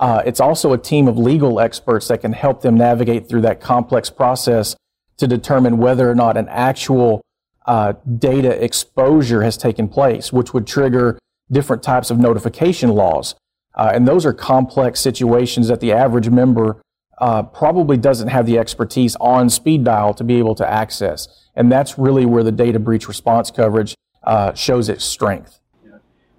Uh, 0.00 0.22
it's 0.24 0.40
also 0.40 0.72
a 0.72 0.78
team 0.78 1.06
of 1.06 1.18
legal 1.18 1.60
experts 1.60 2.08
that 2.08 2.22
can 2.22 2.32
help 2.32 2.62
them 2.62 2.76
navigate 2.76 3.28
through 3.28 3.42
that 3.42 3.60
complex 3.60 4.08
process 4.08 4.74
to 5.18 5.26
determine 5.26 5.76
whether 5.78 6.10
or 6.10 6.14
not 6.14 6.36
an 6.36 6.48
actual 6.48 7.22
uh, 7.66 7.92
data 8.18 8.62
exposure 8.64 9.42
has 9.42 9.56
taken 9.56 9.86
place, 9.86 10.32
which 10.32 10.52
would 10.52 10.66
trigger 10.66 11.18
different 11.50 11.82
types 11.82 12.10
of 12.10 12.18
notification 12.18 12.90
laws. 12.90 13.34
Uh, 13.74 13.92
and 13.94 14.08
those 14.08 14.26
are 14.26 14.32
complex 14.32 15.00
situations 15.00 15.68
that 15.68 15.80
the 15.80 15.92
average 15.92 16.28
member 16.30 16.82
uh, 17.22 17.44
probably 17.44 17.96
doesn't 17.96 18.28
have 18.28 18.46
the 18.46 18.58
expertise 18.58 19.14
on 19.20 19.48
speed 19.48 19.84
dial 19.84 20.12
to 20.12 20.24
be 20.24 20.38
able 20.38 20.56
to 20.56 20.68
access. 20.68 21.28
And 21.54 21.70
that's 21.70 21.96
really 21.96 22.26
where 22.26 22.42
the 22.42 22.50
data 22.50 22.80
breach 22.80 23.06
response 23.06 23.48
coverage 23.48 23.94
uh, 24.24 24.54
shows 24.54 24.88
its 24.88 25.04
strength. 25.04 25.60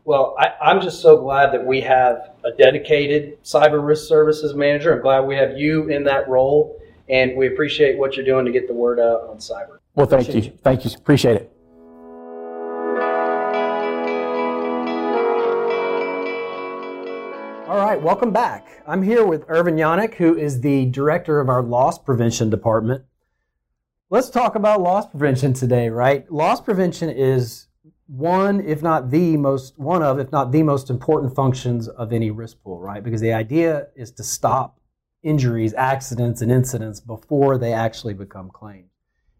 Well, 0.03 0.35
I, 0.37 0.71
am 0.71 0.81
just 0.81 1.01
so 1.01 1.17
glad 1.21 1.53
that 1.53 1.65
we 1.65 1.79
have 1.81 2.31
a 2.43 2.51
dedicated 2.57 3.41
cyber 3.45 3.85
risk 3.85 4.09
services 4.09 4.53
manager. 4.53 4.93
I'm 4.93 5.01
glad 5.01 5.21
we 5.21 5.37
have 5.37 5.57
you 5.57 5.87
in 5.87 6.03
that 6.03 6.27
role, 6.27 6.77
and 7.07 7.37
we 7.37 7.47
appreciate 7.47 7.97
what 7.97 8.17
you're 8.17 8.25
doing 8.25 8.43
to 8.43 8.51
get 8.51 8.67
the 8.67 8.73
word 8.73 8.99
out 8.99 9.29
on 9.29 9.37
cyber. 9.37 9.77
Well, 9.95 10.07
thank 10.07 10.27
you. 10.27 10.41
you. 10.41 10.51
Thank 10.61 10.83
you. 10.83 10.91
Appreciate 10.97 11.37
it. 11.37 11.52
All 17.73 17.79
right, 17.79 17.99
welcome 17.99 18.31
back. 18.31 18.83
I'm 18.85 19.01
here 19.01 19.25
with 19.25 19.45
Irvin 19.47 19.77
Janak, 19.77 20.13
who 20.13 20.37
is 20.37 20.61
the 20.61 20.85
director 20.85 21.39
of 21.39 21.49
our 21.49 21.63
loss 21.63 21.97
prevention 21.97 22.51
department. 22.51 23.03
Let's 24.11 24.29
talk 24.29 24.53
about 24.53 24.79
loss 24.79 25.07
prevention 25.07 25.53
today, 25.53 25.89
right? 25.89 26.31
Loss 26.31 26.61
prevention 26.61 27.09
is 27.09 27.65
one, 28.05 28.59
if 28.59 28.83
not 28.83 29.09
the 29.09 29.37
most, 29.37 29.79
one 29.79 30.03
of, 30.03 30.19
if 30.19 30.31
not 30.31 30.51
the 30.51 30.61
most 30.61 30.91
important 30.91 31.35
functions 31.35 31.87
of 31.87 32.13
any 32.13 32.29
risk 32.29 32.61
pool, 32.63 32.79
right? 32.79 33.03
Because 33.03 33.21
the 33.21 33.33
idea 33.33 33.87
is 33.95 34.11
to 34.11 34.23
stop 34.23 34.79
injuries, 35.23 35.73
accidents, 35.73 36.43
and 36.43 36.51
incidents 36.51 36.99
before 36.99 37.57
they 37.57 37.73
actually 37.73 38.13
become 38.13 38.51
claims. 38.51 38.91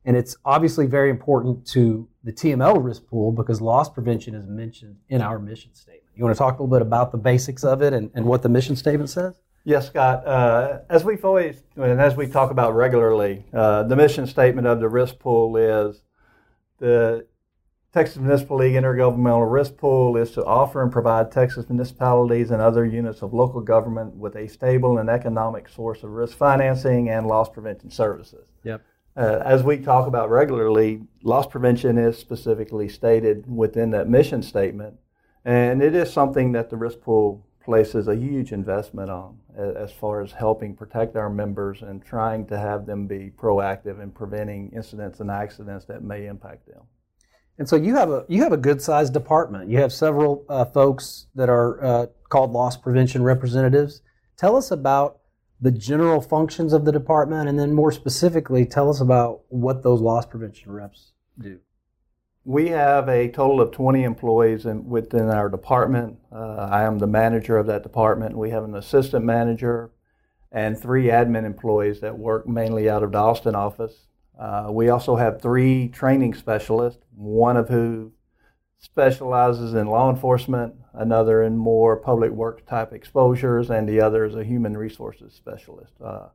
And 0.05 0.17
it's 0.17 0.35
obviously 0.43 0.87
very 0.87 1.11
important 1.11 1.67
to 1.67 2.09
the 2.23 2.33
TML 2.33 2.83
risk 2.83 3.05
pool 3.05 3.31
because 3.31 3.61
loss 3.61 3.89
prevention 3.89 4.33
is 4.33 4.47
mentioned 4.47 4.95
in 5.07 5.21
our 5.21 5.37
mission 5.37 5.75
statement. 5.75 6.02
You 6.15 6.23
want 6.23 6.35
to 6.35 6.37
talk 6.37 6.59
a 6.59 6.63
little 6.63 6.77
bit 6.77 6.81
about 6.81 7.11
the 7.11 7.17
basics 7.17 7.63
of 7.63 7.81
it 7.81 7.93
and, 7.93 8.11
and 8.13 8.25
what 8.25 8.41
the 8.41 8.49
mission 8.49 8.75
statement 8.75 9.09
says? 9.09 9.35
Yes, 9.65 9.87
Scott. 9.87 10.27
Uh, 10.27 10.79
as 10.89 11.03
we've 11.03 11.23
always, 11.23 11.63
and 11.75 12.01
as 12.01 12.15
we 12.15 12.27
talk 12.27 12.51
about 12.51 12.75
regularly, 12.75 13.45
uh, 13.53 13.83
the 13.83 13.95
mission 13.95 14.27
statement 14.27 14.67
of 14.67 14.79
the 14.79 14.89
risk 14.89 15.19
pool 15.19 15.55
is 15.55 16.03
the 16.79 17.25
Texas 17.93 18.17
Municipal 18.17 18.57
League 18.57 18.73
Intergovernmental 18.73 19.51
Risk 19.51 19.77
Pool 19.77 20.17
is 20.17 20.31
to 20.31 20.43
offer 20.43 20.81
and 20.81 20.91
provide 20.91 21.31
Texas 21.31 21.69
municipalities 21.69 22.49
and 22.49 22.59
other 22.59 22.83
units 22.83 23.21
of 23.21 23.35
local 23.35 23.61
government 23.61 24.15
with 24.15 24.35
a 24.35 24.47
stable 24.47 24.97
and 24.97 25.09
economic 25.09 25.69
source 25.69 26.01
of 26.01 26.09
risk 26.09 26.35
financing 26.35 27.09
and 27.09 27.27
loss 27.27 27.49
prevention 27.49 27.91
services. 27.91 28.47
Yep. 28.63 28.81
Uh, 29.15 29.41
as 29.45 29.61
we 29.61 29.77
talk 29.77 30.07
about 30.07 30.31
regularly, 30.31 31.03
loss 31.21 31.45
prevention 31.45 31.99
is 31.99 32.17
specifically 32.17 32.89
stated 32.89 33.45
within 33.47 33.91
that 33.91 34.09
mission 34.09 34.41
statement, 34.41 34.95
and 35.45 35.81
it 35.81 35.95
is 35.95 36.11
something 36.11 36.51
that 36.53 36.69
the 36.69 36.77
risk 36.77 37.01
pool 37.01 37.45
places 37.63 38.07
a 38.07 38.15
huge 38.15 38.51
investment 38.51 39.09
on 39.09 39.37
as 39.57 39.91
far 39.91 40.21
as 40.21 40.31
helping 40.31 40.75
protect 40.75 41.15
our 41.15 41.29
members 41.29 41.81
and 41.81 42.03
trying 42.03 42.45
to 42.47 42.57
have 42.57 42.85
them 42.85 43.07
be 43.07 43.31
proactive 43.37 44.01
in 44.01 44.11
preventing 44.11 44.71
incidents 44.75 45.19
and 45.19 45.31
accidents 45.31 45.85
that 45.85 46.03
may 46.03 46.25
impact 46.25 46.67
them. 46.67 46.81
And 47.57 47.69
so 47.69 47.75
you 47.75 47.95
have 47.95 48.09
a 48.09 48.25
you 48.27 48.41
have 48.41 48.51
a 48.51 48.57
good 48.57 48.81
sized 48.81 49.13
department. 49.13 49.69
You 49.69 49.77
have 49.77 49.93
several 49.93 50.43
uh, 50.49 50.65
folks 50.65 51.27
that 51.35 51.49
are 51.49 51.83
uh, 51.83 52.05
called 52.29 52.51
loss 52.51 52.75
prevention 52.75 53.23
representatives. 53.23 54.01
Tell 54.37 54.55
us 54.55 54.71
about 54.71 55.19
the 55.61 55.71
general 55.71 56.19
functions 56.19 56.73
of 56.73 56.83
the 56.83 56.91
department, 56.91 57.47
and 57.47 57.57
then 57.57 57.73
more 57.73 57.91
specifically, 57.91 58.65
tell 58.65 58.89
us 58.89 58.99
about 58.99 59.41
what 59.49 59.83
those 59.83 60.01
loss 60.01 60.25
prevention 60.25 60.71
reps 60.71 61.13
do. 61.39 61.59
We 62.45 62.67
have 62.69 63.07
a 63.07 63.29
total 63.29 63.61
of 63.61 63.71
20 63.71 64.03
employees 64.03 64.65
in, 64.65 64.89
within 64.89 65.29
our 65.29 65.47
department. 65.47 66.19
Uh, 66.31 66.67
I 66.69 66.83
am 66.83 66.99
the 66.99 67.07
manager 67.07 67.57
of 67.57 67.67
that 67.67 67.83
department. 67.83 68.37
We 68.37 68.49
have 68.49 68.65
an 68.65 68.75
assistant 68.75 69.23
manager 69.23 69.91
and 70.51 70.77
three 70.77 71.05
admin 71.05 71.45
employees 71.45 72.01
that 72.01 72.17
work 72.17 72.47
mainly 72.47 72.89
out 72.89 73.01
of 73.01 73.13
the 73.13 73.17
Austin 73.17 73.55
office. 73.55 74.07
Uh, 74.37 74.67
we 74.69 74.89
also 74.89 75.15
have 75.15 75.41
three 75.41 75.87
training 75.87 76.33
specialists, 76.33 77.03
one 77.15 77.55
of 77.55 77.69
who 77.69 78.11
specializes 78.77 79.73
in 79.73 79.87
law 79.87 80.09
enforcement, 80.09 80.75
another 80.93 81.43
in 81.43 81.55
more 81.55 81.95
public 81.95 82.31
work 82.31 82.65
type 82.65 82.91
exposures, 82.91 83.69
and 83.69 83.87
the 83.87 84.01
other 84.01 84.25
is 84.25 84.35
a 84.35 84.43
human 84.43 84.75
resources 84.75 85.33
specialist. 85.33 85.93
Uh, 86.03 86.27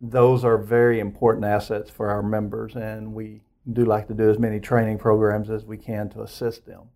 those 0.00 0.44
are 0.44 0.58
very 0.58 0.98
important 0.98 1.44
assets 1.44 1.90
for 1.90 2.10
our 2.10 2.22
members, 2.22 2.74
and 2.74 3.14
we 3.14 3.42
do 3.72 3.84
like 3.84 4.08
to 4.08 4.14
do 4.14 4.30
as 4.30 4.38
many 4.38 4.60
training 4.60 4.98
programs 4.98 5.50
as 5.50 5.64
we 5.64 5.76
can 5.76 6.08
to 6.10 6.22
assist 6.22 6.66
them. 6.66 6.88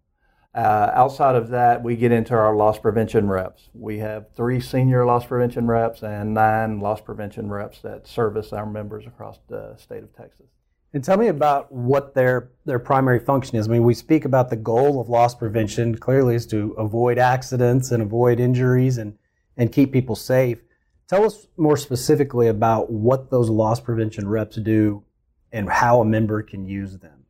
Uh, 0.54 0.90
outside 0.92 1.36
of 1.36 1.48
that, 1.50 1.82
we 1.82 1.94
get 1.94 2.10
into 2.10 2.34
our 2.34 2.56
loss 2.56 2.78
prevention 2.78 3.28
reps. 3.28 3.68
We 3.74 3.98
have 3.98 4.34
three 4.34 4.60
senior 4.60 5.04
loss 5.04 5.26
prevention 5.26 5.66
reps 5.66 6.02
and 6.02 6.34
nine 6.34 6.80
loss 6.80 7.00
prevention 7.00 7.50
reps 7.50 7.80
that 7.82 8.08
service 8.08 8.52
our 8.52 8.66
members 8.66 9.06
across 9.06 9.38
the 9.48 9.76
state 9.76 10.02
of 10.02 10.14
Texas. 10.16 10.46
And 10.94 11.04
tell 11.04 11.18
me 11.18 11.28
about 11.28 11.70
what 11.70 12.14
their 12.14 12.50
their 12.64 12.78
primary 12.78 13.20
function 13.20 13.58
is. 13.58 13.68
I 13.68 13.72
mean, 13.72 13.84
we 13.84 13.92
speak 13.92 14.24
about 14.24 14.48
the 14.48 14.56
goal 14.56 15.00
of 15.00 15.10
loss 15.10 15.34
prevention 15.34 15.96
clearly 15.96 16.34
is 16.34 16.46
to 16.46 16.72
avoid 16.78 17.18
accidents 17.18 17.90
and 17.90 18.02
avoid 18.02 18.40
injuries 18.40 18.96
and 18.96 19.18
and 19.56 19.70
keep 19.70 19.92
people 19.92 20.16
safe. 20.16 20.58
Tell 21.06 21.24
us 21.24 21.46
more 21.56 21.76
specifically 21.76 22.48
about 22.48 22.90
what 22.90 23.30
those 23.30 23.50
loss 23.50 23.80
prevention 23.80 24.28
reps 24.28 24.56
do 24.56 25.04
and 25.52 25.68
how 25.68 26.00
a 26.00 26.04
member 26.04 26.42
can 26.42 26.66
use 26.66 26.98
them. 26.98 27.24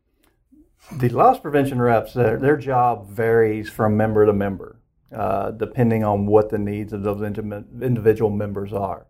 The 0.92 1.08
loss 1.10 1.38
prevention 1.38 1.80
reps, 1.80 2.14
their, 2.14 2.38
their 2.38 2.56
job 2.56 3.08
varies 3.10 3.68
from 3.68 3.96
member 3.96 4.24
to 4.24 4.32
member, 4.32 4.80
uh, 5.14 5.50
depending 5.50 6.02
on 6.02 6.26
what 6.26 6.48
the 6.48 6.58
needs 6.58 6.92
of 6.92 7.02
those 7.02 7.22
individual 7.22 8.30
members 8.30 8.72
are. 8.72 9.06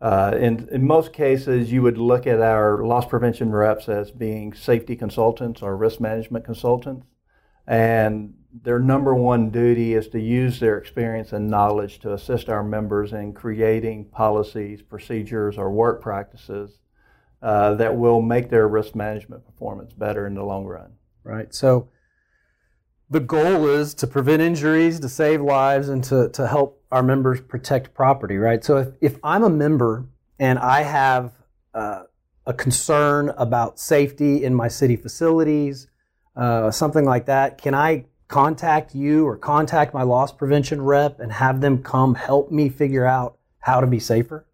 Uh, 0.00 0.36
in, 0.38 0.68
in 0.70 0.86
most 0.86 1.12
cases, 1.12 1.72
you 1.72 1.82
would 1.82 1.98
look 1.98 2.26
at 2.26 2.40
our 2.40 2.84
loss 2.84 3.06
prevention 3.06 3.50
reps 3.50 3.88
as 3.88 4.10
being 4.10 4.52
safety 4.52 4.94
consultants 4.94 5.62
or 5.62 5.76
risk 5.76 6.00
management 6.00 6.44
consultants. 6.44 7.06
And 7.66 8.34
their 8.62 8.78
number 8.78 9.14
one 9.14 9.50
duty 9.50 9.94
is 9.94 10.08
to 10.08 10.20
use 10.20 10.60
their 10.60 10.78
experience 10.78 11.32
and 11.32 11.48
knowledge 11.48 11.98
to 12.00 12.12
assist 12.12 12.48
our 12.48 12.62
members 12.62 13.12
in 13.12 13.32
creating 13.32 14.04
policies, 14.06 14.82
procedures, 14.82 15.56
or 15.56 15.72
work 15.72 16.02
practices 16.02 16.78
uh, 17.44 17.74
that 17.74 17.94
will 17.94 18.22
make 18.22 18.48
their 18.48 18.66
risk 18.66 18.94
management 18.94 19.44
performance 19.44 19.92
better 19.92 20.26
in 20.26 20.34
the 20.34 20.42
long 20.42 20.64
run. 20.64 20.90
Right. 21.24 21.54
So 21.54 21.90
the 23.10 23.20
goal 23.20 23.68
is 23.68 23.92
to 23.96 24.06
prevent 24.06 24.40
injuries, 24.40 24.98
to 25.00 25.10
save 25.10 25.42
lives, 25.42 25.90
and 25.90 26.02
to, 26.04 26.30
to 26.30 26.46
help 26.46 26.82
our 26.90 27.02
members 27.02 27.42
protect 27.42 27.92
property, 27.92 28.38
right? 28.38 28.64
So 28.64 28.78
if, 28.78 28.88
if 29.02 29.18
I'm 29.22 29.44
a 29.44 29.50
member 29.50 30.06
and 30.38 30.58
I 30.58 30.84
have 30.84 31.32
uh, 31.74 32.04
a 32.46 32.54
concern 32.54 33.30
about 33.36 33.78
safety 33.78 34.42
in 34.42 34.54
my 34.54 34.68
city 34.68 34.96
facilities, 34.96 35.86
uh, 36.36 36.70
something 36.70 37.04
like 37.04 37.26
that, 37.26 37.58
can 37.58 37.74
I 37.74 38.06
contact 38.26 38.94
you 38.94 39.26
or 39.26 39.36
contact 39.36 39.92
my 39.92 40.02
loss 40.02 40.32
prevention 40.32 40.80
rep 40.80 41.20
and 41.20 41.30
have 41.30 41.60
them 41.60 41.82
come 41.82 42.14
help 42.14 42.50
me 42.50 42.70
figure 42.70 43.04
out 43.04 43.36
how 43.58 43.82
to 43.82 43.86
be 43.86 44.00
safer? 44.00 44.46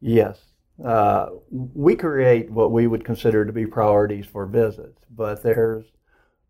Yes. 0.00 0.47
Uh, 0.84 1.30
we 1.50 1.96
create 1.96 2.50
what 2.50 2.70
we 2.70 2.86
would 2.86 3.04
consider 3.04 3.44
to 3.44 3.52
be 3.52 3.66
priorities 3.66 4.26
for 4.26 4.46
visits, 4.46 5.00
but 5.10 5.42
there's 5.42 5.84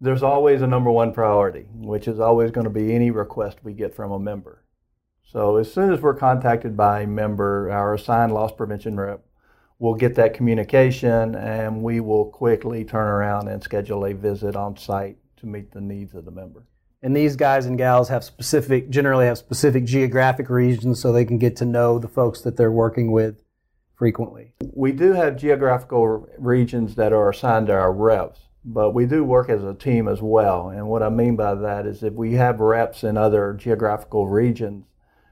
there's 0.00 0.22
always 0.22 0.62
a 0.62 0.66
number 0.66 0.90
one 0.90 1.12
priority, 1.12 1.66
which 1.74 2.06
is 2.06 2.20
always 2.20 2.52
going 2.52 2.64
to 2.64 2.70
be 2.70 2.94
any 2.94 3.10
request 3.10 3.58
we 3.64 3.72
get 3.72 3.94
from 3.94 4.12
a 4.12 4.18
member. 4.18 4.62
So 5.24 5.56
as 5.56 5.72
soon 5.72 5.92
as 5.92 6.00
we're 6.00 6.14
contacted 6.14 6.76
by 6.76 7.02
a 7.02 7.06
member, 7.06 7.70
our 7.70 7.94
assigned 7.94 8.32
loss 8.32 8.52
prevention 8.52 8.98
rep 8.98 9.24
will 9.78 9.94
get 9.94 10.14
that 10.14 10.34
communication 10.34 11.34
and 11.34 11.82
we 11.82 12.00
will 12.00 12.26
quickly 12.26 12.84
turn 12.84 13.08
around 13.08 13.48
and 13.48 13.62
schedule 13.62 14.06
a 14.06 14.12
visit 14.12 14.56
on 14.56 14.76
site 14.76 15.18
to 15.38 15.46
meet 15.46 15.72
the 15.72 15.80
needs 15.80 16.14
of 16.14 16.24
the 16.24 16.30
member. 16.30 16.64
And 17.02 17.14
these 17.14 17.36
guys 17.36 17.66
and 17.66 17.78
gals 17.78 18.08
have 18.08 18.24
specific, 18.24 18.90
generally 18.90 19.26
have 19.26 19.38
specific 19.38 19.84
geographic 19.84 20.48
regions 20.48 21.00
so 21.00 21.12
they 21.12 21.24
can 21.24 21.38
get 21.38 21.56
to 21.56 21.64
know 21.64 21.98
the 21.98 22.08
folks 22.08 22.40
that 22.42 22.56
they're 22.56 22.72
working 22.72 23.12
with 23.12 23.42
frequently? 23.98 24.52
We 24.72 24.92
do 24.92 25.12
have 25.12 25.36
geographical 25.36 26.28
regions 26.38 26.94
that 26.94 27.12
are 27.12 27.28
assigned 27.28 27.66
to 27.66 27.74
our 27.74 27.92
reps, 27.92 28.40
but 28.64 28.92
we 28.92 29.04
do 29.04 29.24
work 29.24 29.50
as 29.50 29.64
a 29.64 29.74
team 29.74 30.08
as 30.08 30.22
well. 30.22 30.68
And 30.70 30.88
what 30.88 31.02
I 31.02 31.08
mean 31.08 31.36
by 31.36 31.54
that 31.56 31.84
is 31.84 32.02
if 32.02 32.14
we 32.14 32.34
have 32.34 32.60
reps 32.60 33.02
in 33.02 33.16
other 33.16 33.52
geographical 33.52 34.28
regions 34.28 34.84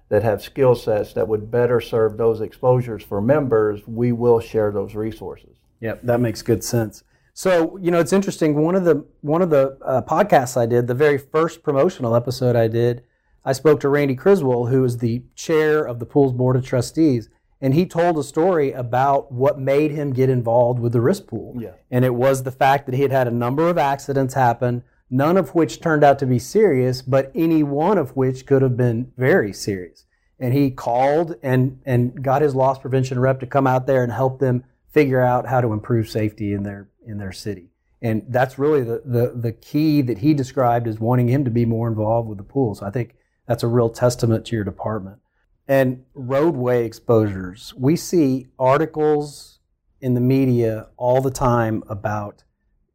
that 0.09 0.23
have 0.23 0.43
skill 0.43 0.75
sets 0.75 1.13
that 1.15 1.29
would 1.29 1.51
better 1.51 1.81
serve 1.81 2.17
those 2.17 2.41
exposures 2.41 3.03
for 3.03 3.21
members, 3.21 3.87
we 3.87 4.13
will 4.13 4.41
share 4.41 4.71
those 4.71 4.95
resources. 4.95 5.57
Yep, 5.81 6.03
that 6.03 6.21
makes 6.21 6.43
good 6.43 6.65
sense. 6.65 7.05
So 7.35 7.77
you 7.77 7.91
know, 7.91 8.01
it's 8.01 8.13
interesting. 8.13 8.55
One 8.55 8.75
of 8.75 8.85
the 8.85 9.05
one 9.21 9.43
of 9.43 9.51
the 9.51 9.77
uh, 9.85 10.03
podcasts 10.03 10.57
I 10.57 10.67
did, 10.67 10.87
the 10.87 10.95
very 10.95 11.19
first 11.19 11.63
promotional 11.63 12.17
episode 12.17 12.57
I 12.57 12.67
did, 12.67 13.05
I 13.45 13.53
spoke 13.53 13.81
to 13.81 13.89
Randy 13.89 14.15
Criswell, 14.15 14.67
who 14.67 14.83
is 14.85 14.99
the 14.99 15.23
chair 15.35 15.85
of 15.85 15.99
the 15.99 16.07
pool's 16.07 16.33
board 16.33 16.57
of 16.57 16.65
trustees, 16.65 17.29
and 17.61 17.75
he 17.75 17.87
told 17.87 18.19
a 18.19 18.23
story 18.23 18.73
about 18.73 19.33
what 19.33 19.59
made 19.59 19.91
him 19.91 20.13
get 20.13 20.29
involved 20.29 20.79
with 20.79 20.93
the 20.93 21.01
risk 21.01 21.27
pool. 21.27 21.55
Yeah. 21.59 21.73
And 21.91 22.05
it 22.05 22.15
was 22.15 22.43
the 22.43 22.51
fact 22.51 22.87
that 22.87 22.95
he 22.95 23.03
had 23.03 23.13
had 23.13 23.27
a 23.27 23.33
number 23.33 23.69
of 23.69 23.79
accidents 23.79 24.35
happen, 24.35 24.83
none 25.09 25.37
of 25.37 25.55
which 25.55 25.81
turned 25.81 26.05
out 26.05 26.19
to 26.19 26.27
be 26.27 26.39
serious, 26.39 27.01
but 27.01 27.33
any 27.35 27.63
one 27.63 27.97
of 27.97 28.15
which 28.15 28.47
could 28.47 28.63
have 28.63 28.77
been 28.77 29.13
very 29.17 29.53
serious. 29.53 30.05
And 30.39 30.53
he 30.53 30.71
called 30.71 31.37
and, 31.43 31.81
and 31.87 32.23
got 32.23 32.43
his 32.43 32.55
loss 32.55 32.79
prevention 32.79 33.19
rep 33.19 33.41
to 33.41 33.47
come 33.47 33.67
out 33.67 33.87
there 33.87 34.03
and 34.03 34.13
help 34.13 34.39
them 34.39 34.65
figure 34.91 35.23
out 35.23 35.47
how 35.47 35.63
to 35.63 35.73
improve 35.73 36.09
safety 36.09 36.53
in 36.53 36.63
their 36.63 36.89
in 37.07 37.19
their 37.19 37.33
city. 37.33 37.71
And 38.03 38.25
that's 38.29 38.59
really 38.59 38.83
the, 38.83 39.01
the, 39.05 39.33
the 39.35 39.53
key 39.53 40.03
that 40.03 40.19
he 40.19 40.35
described 40.35 40.87
as 40.87 40.99
wanting 40.99 41.29
him 41.29 41.45
to 41.45 41.51
be 41.51 41.65
more 41.65 41.89
involved 41.89 42.29
with 42.29 42.37
the 42.37 42.45
pool. 42.45 42.75
So 42.75 42.85
I 42.85 42.91
think 42.91 43.15
that's 43.47 43.63
a 43.63 43.69
real 43.69 43.89
testament 43.89 44.45
to 44.47 44.57
your 44.57 44.65
department 44.65 45.19
and 45.69 46.05
roadway 46.15 46.85
exposures. 46.85 47.75
We 47.77 47.97
see 47.97 48.47
articles 48.59 49.59
in 50.01 50.15
the 50.15 50.21
media 50.21 50.89
all 50.97 51.21
the 51.21 51.31
time 51.31 51.83
about 51.89 52.45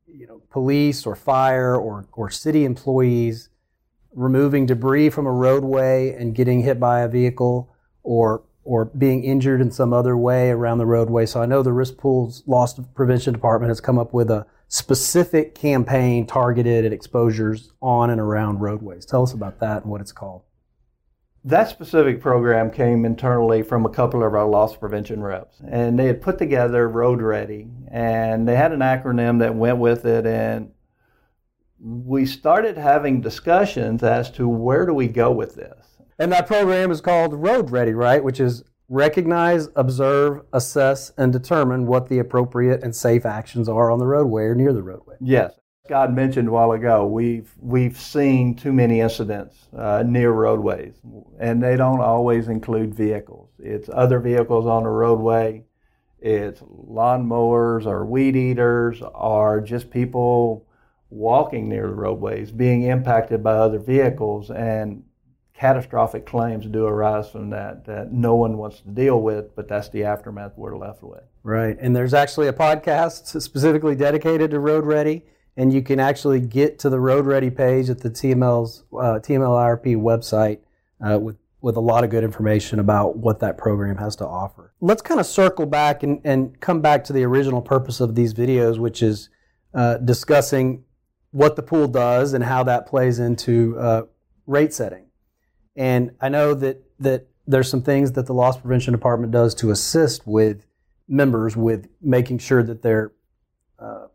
you 0.07 0.27
know 0.27 0.41
police 0.49 1.05
or 1.05 1.15
fire 1.15 1.75
or, 1.75 2.07
or 2.13 2.29
city 2.29 2.65
employees 2.65 3.49
removing 4.13 4.65
debris 4.65 5.09
from 5.09 5.25
a 5.25 5.31
roadway 5.31 6.13
and 6.13 6.35
getting 6.35 6.61
hit 6.61 6.79
by 6.79 7.01
a 7.01 7.07
vehicle 7.07 7.73
or 8.03 8.43
or 8.63 8.85
being 8.85 9.23
injured 9.23 9.59
in 9.59 9.71
some 9.71 9.91
other 9.91 10.15
way 10.15 10.51
around 10.51 10.77
the 10.77 10.85
roadway. 10.85 11.25
So 11.25 11.41
I 11.41 11.47
know 11.47 11.63
the 11.63 11.73
Risk 11.73 11.97
Pools 11.97 12.43
Loss 12.45 12.79
Prevention 12.93 13.33
Department 13.33 13.69
has 13.69 13.81
come 13.81 13.97
up 13.97 14.13
with 14.13 14.29
a 14.29 14.45
specific 14.67 15.55
campaign 15.55 16.27
targeted 16.27 16.85
at 16.85 16.93
exposures 16.93 17.71
on 17.81 18.11
and 18.11 18.21
around 18.21 18.59
roadways. 18.59 19.05
Tell 19.05 19.23
us 19.23 19.33
about 19.33 19.59
that 19.59 19.81
and 19.81 19.91
what 19.91 19.99
it's 19.99 20.11
called. 20.11 20.43
That 21.43 21.69
specific 21.69 22.21
program 22.21 22.69
came 22.69 23.03
internally 23.03 23.63
from 23.63 23.86
a 23.86 23.89
couple 23.89 24.24
of 24.24 24.36
our 24.36 24.48
loss 24.48 24.75
prevention 24.75 25.24
reps, 25.24 25.60
and 25.67 25.98
they 25.98 26.05
had 26.05 26.21
put 26.21 26.38
together 26.38 26.88
Road 26.88 27.19
Ready, 27.21 27.67
and 27.89 28.48
they 28.48 28.55
had 28.55 28.71
an 28.71 28.81
acronym 28.81 29.39
that 29.39 29.55
went 29.55 29.79
with 29.79 30.05
it, 30.05 30.27
and 30.27 30.71
we 31.79 32.27
started 32.27 32.77
having 32.77 33.21
discussions 33.21 34.03
as 34.03 34.29
to 34.31 34.48
where 34.48 34.86
do 34.86 34.93
we 34.93 35.07
go 35.07 35.31
with 35.31 35.55
this. 35.55 35.98
And 36.19 36.31
that 36.31 36.45
program 36.45 36.91
is 36.91 37.01
called 37.01 37.33
Road 37.33 37.71
Ready, 37.71 37.93
right? 37.93 38.24
Which 38.24 38.39
is 38.39 38.63
recognize, 38.88 39.69
observe, 39.75 40.41
assess, 40.53 41.12
and 41.17 41.33
determine 41.33 41.88
what 41.88 42.07
the 42.07 42.19
appropriate 42.19 42.83
and 42.83 42.95
safe 42.95 43.25
actions 43.25 43.67
are 43.67 43.89
on 43.89 43.98
the 43.98 44.05
roadway 44.05 44.43
or 44.43 44.53
near 44.53 44.74
the 44.74 44.83
roadway. 44.83 45.15
Yes. 45.19 45.53
God 45.89 46.13
mentioned 46.13 46.47
a 46.47 46.51
while 46.51 46.71
ago, 46.73 47.05
we've 47.07 47.51
we've 47.59 48.00
seen 48.00 48.55
too 48.55 48.71
many 48.71 49.01
incidents 49.01 49.67
uh, 49.75 50.03
near 50.05 50.31
roadways, 50.31 50.93
and 51.39 51.61
they 51.61 51.75
don't 51.75 52.01
always 52.01 52.47
include 52.47 52.93
vehicles. 52.93 53.50
It's 53.57 53.89
other 53.91 54.19
vehicles 54.19 54.67
on 54.67 54.83
the 54.83 54.89
roadway, 54.89 55.63
it's 56.19 56.61
lawnmowers 56.61 57.85
or 57.88 58.05
weed 58.05 58.35
eaters, 58.35 59.01
or 59.01 59.59
just 59.59 59.89
people 59.89 60.67
walking 61.09 61.67
near 61.67 61.88
the 61.88 61.95
roadways 61.95 62.51
being 62.51 62.83
impacted 62.83 63.43
by 63.43 63.53
other 63.53 63.79
vehicles, 63.79 64.51
and 64.51 65.03
catastrophic 65.55 66.27
claims 66.27 66.67
do 66.67 66.85
arise 66.85 67.29
from 67.29 67.50
that 67.50 67.85
that 67.85 68.11
no 68.11 68.35
one 68.35 68.57
wants 68.57 68.81
to 68.81 68.89
deal 68.89 69.19
with, 69.19 69.55
but 69.55 69.67
that's 69.67 69.89
the 69.89 70.03
aftermath 70.03 70.53
we're 70.55 70.77
left 70.77 71.01
with. 71.01 71.23
Right, 71.43 71.75
and 71.79 71.95
there's 71.95 72.13
actually 72.13 72.47
a 72.47 72.53
podcast 72.53 73.41
specifically 73.41 73.95
dedicated 73.95 74.51
to 74.51 74.59
Road 74.59 74.85
Ready 74.85 75.25
and 75.58 75.74
you 75.74 75.81
can 75.81 76.00
actually 76.00 76.39
get 76.39 76.79
to 76.79 76.89
the 76.89 77.00
Road 77.00 77.25
Ready 77.25 77.50
page 77.50 77.89
at 77.89 78.00
the 78.00 78.10
TML's 78.10 78.84
uh, 78.93 79.20
TMLIRP 79.20 79.98
website 79.98 80.60
uh, 81.05 81.20
with 81.20 81.38
with 81.62 81.77
a 81.77 81.81
lot 81.81 82.03
of 82.03 82.10
good 82.10 82.24
information 82.24 82.79
about 82.79 83.17
what 83.17 83.39
that 83.39 83.55
program 83.55 83.98
has 83.98 84.15
to 84.15 84.25
offer. 84.25 84.74
Let's 84.81 85.03
kind 85.03 85.20
of 85.20 85.27
circle 85.27 85.67
back 85.67 86.01
and, 86.01 86.20
and 86.24 86.60
come 86.60 86.81
back 86.81 87.03
to 87.03 87.13
the 87.13 87.24
original 87.24 87.62
purpose 87.62 88.00
of 88.00 88.15
these 88.15 88.34
videos, 88.34 88.79
which 88.79 89.03
is 89.03 89.29
uh, 89.75 89.98
discussing 89.98 90.84
what 91.29 91.55
the 91.55 91.62
pool 91.62 91.88
does 91.88 92.34
and 92.34 92.43
how 92.43 92.63
that 92.63 92.88
plays 92.88 93.20
into 93.20 93.77
uh, 93.77 94.03
rate 94.48 94.74
setting. 94.74 95.05
And 95.75 96.12
I 96.20 96.29
know 96.29 96.53
that 96.55 96.84
that 97.00 97.27
there's 97.48 97.70
some 97.70 97.81
things 97.81 98.13
that 98.13 98.25
the 98.25 98.34
loss 98.34 98.58
prevention 98.58 98.91
department 98.91 99.31
does 99.31 99.55
to 99.55 99.72
assist 99.72 100.25
with 100.25 100.65
members 101.08 101.55
with 101.58 101.88
making 102.01 102.38
sure 102.39 102.63
that 102.63 102.81
they're 102.81 103.12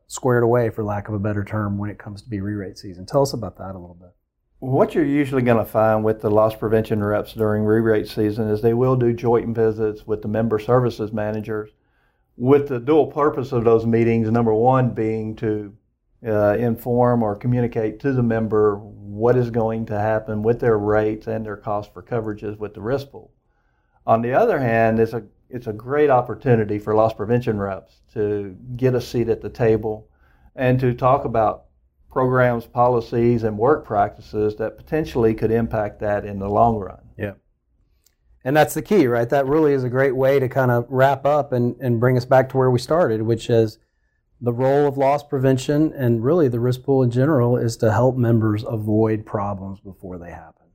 squared 0.09 0.43
away, 0.43 0.71
for 0.71 0.85
lack 0.85 1.09
of 1.09 1.15
a 1.15 1.19
better 1.19 1.45
term, 1.45 1.79
when 1.79 1.91
it 1.91 1.99
comes 1.99 2.23
to 2.23 2.29
be 2.29 2.41
re-rate 2.41 2.79
season. 2.79 3.07
Tell 3.07 3.23
us 3.23 3.33
about 3.33 3.59
that 3.59 3.75
a 3.75 3.79
little 3.79 3.99
bit. 3.99 4.11
What 4.59 4.95
you're 4.95 5.05
usually 5.05 5.43
going 5.43 5.59
to 5.59 5.71
find 5.71 6.05
with 6.05 6.23
the 6.23 6.31
loss 6.31 6.55
prevention 6.55 7.05
reps 7.05 7.35
during 7.35 7.65
re-rate 7.65 8.09
season 8.09 8.49
is 8.49 8.63
they 8.63 8.75
will 8.75 8.97
do 8.97 9.13
joint 9.13 9.55
visits 9.55 10.07
with 10.07 10.23
the 10.23 10.29
member 10.29 10.59
services 10.59 11.13
managers 11.13 11.71
with 12.37 12.69
the 12.69 12.79
dual 12.79 13.07
purpose 13.07 13.53
of 13.53 13.65
those 13.65 13.87
meetings, 13.87 14.31
number 14.31 14.55
one 14.55 14.91
being 14.91 15.35
to 15.37 15.75
uh, 16.27 16.57
inform 16.59 17.23
or 17.23 17.37
communicate 17.37 18.01
to 18.01 18.13
the 18.13 18.23
member 18.23 18.77
what 18.77 19.37
is 19.37 19.51
going 19.51 19.87
to 19.87 19.99
happen 19.99 20.43
with 20.43 20.61
their 20.61 20.79
rates 20.79 21.27
and 21.27 21.45
their 21.45 21.57
cost 21.57 21.93
for 21.93 22.03
coverages 22.03 22.59
with 22.59 22.75
the 22.75 22.81
risk 22.81 23.11
pool. 23.11 23.33
On 24.07 24.23
the 24.23 24.33
other 24.33 24.59
hand, 24.59 25.01
it's 25.01 25.15
a 25.15 25.25
it's 25.49 25.67
a 25.67 25.73
great 25.73 26.11
opportunity 26.11 26.79
for 26.79 26.95
loss 26.95 27.15
prevention 27.15 27.59
reps 27.59 28.01
to 28.15 28.57
get 28.77 28.95
a 28.95 29.01
seat 29.01 29.29
at 29.29 29.41
the 29.41 29.49
table 29.49 30.09
and 30.55 30.81
to 30.81 30.95
talk 30.95 31.25
about 31.25 31.65
programs, 32.11 32.67
policies, 32.67 33.43
and 33.43 33.59
work 33.59 33.85
practices 33.85 34.57
that 34.57 34.77
potentially 34.77 35.35
could 35.35 35.51
impact 35.51 36.01
that 36.01 36.25
in 36.25 36.39
the 36.39 36.49
long 36.49 36.77
run. 36.77 37.01
Yeah. 37.19 37.33
And 38.45 38.57
that's 38.57 38.75
the 38.75 38.83
key, 38.83 39.07
right? 39.07 39.29
That 39.29 39.47
really 39.47 39.73
is 39.73 39.85
a 39.85 39.89
great 39.89 40.17
way 40.17 40.39
to 40.39 40.49
kind 40.49 40.71
of 40.71 40.87
wrap 40.89 41.27
up 41.27 41.53
and, 41.53 41.77
and 41.81 42.01
bring 42.01 42.17
us 42.17 42.25
back 42.25 42.49
to 42.51 42.57
where 42.57 42.71
we 42.71 42.79
started, 42.79 43.23
which 43.23 43.51
is 43.51 43.79
the 44.41 44.53
role 44.53 44.87
of 44.87 44.97
loss 44.97 45.23
prevention 45.23 45.93
and 45.95 46.23
really 46.23 46.49
the 46.49 46.61
risk 46.61 46.83
pool 46.83 47.03
in 47.03 47.11
general 47.11 47.57
is 47.57 47.77
to 47.79 47.93
help 47.93 48.17
members 48.17 48.65
avoid 48.67 49.27
problems 49.27 49.81
before 49.81 50.19
they 50.19 50.31
happen. 50.31 50.66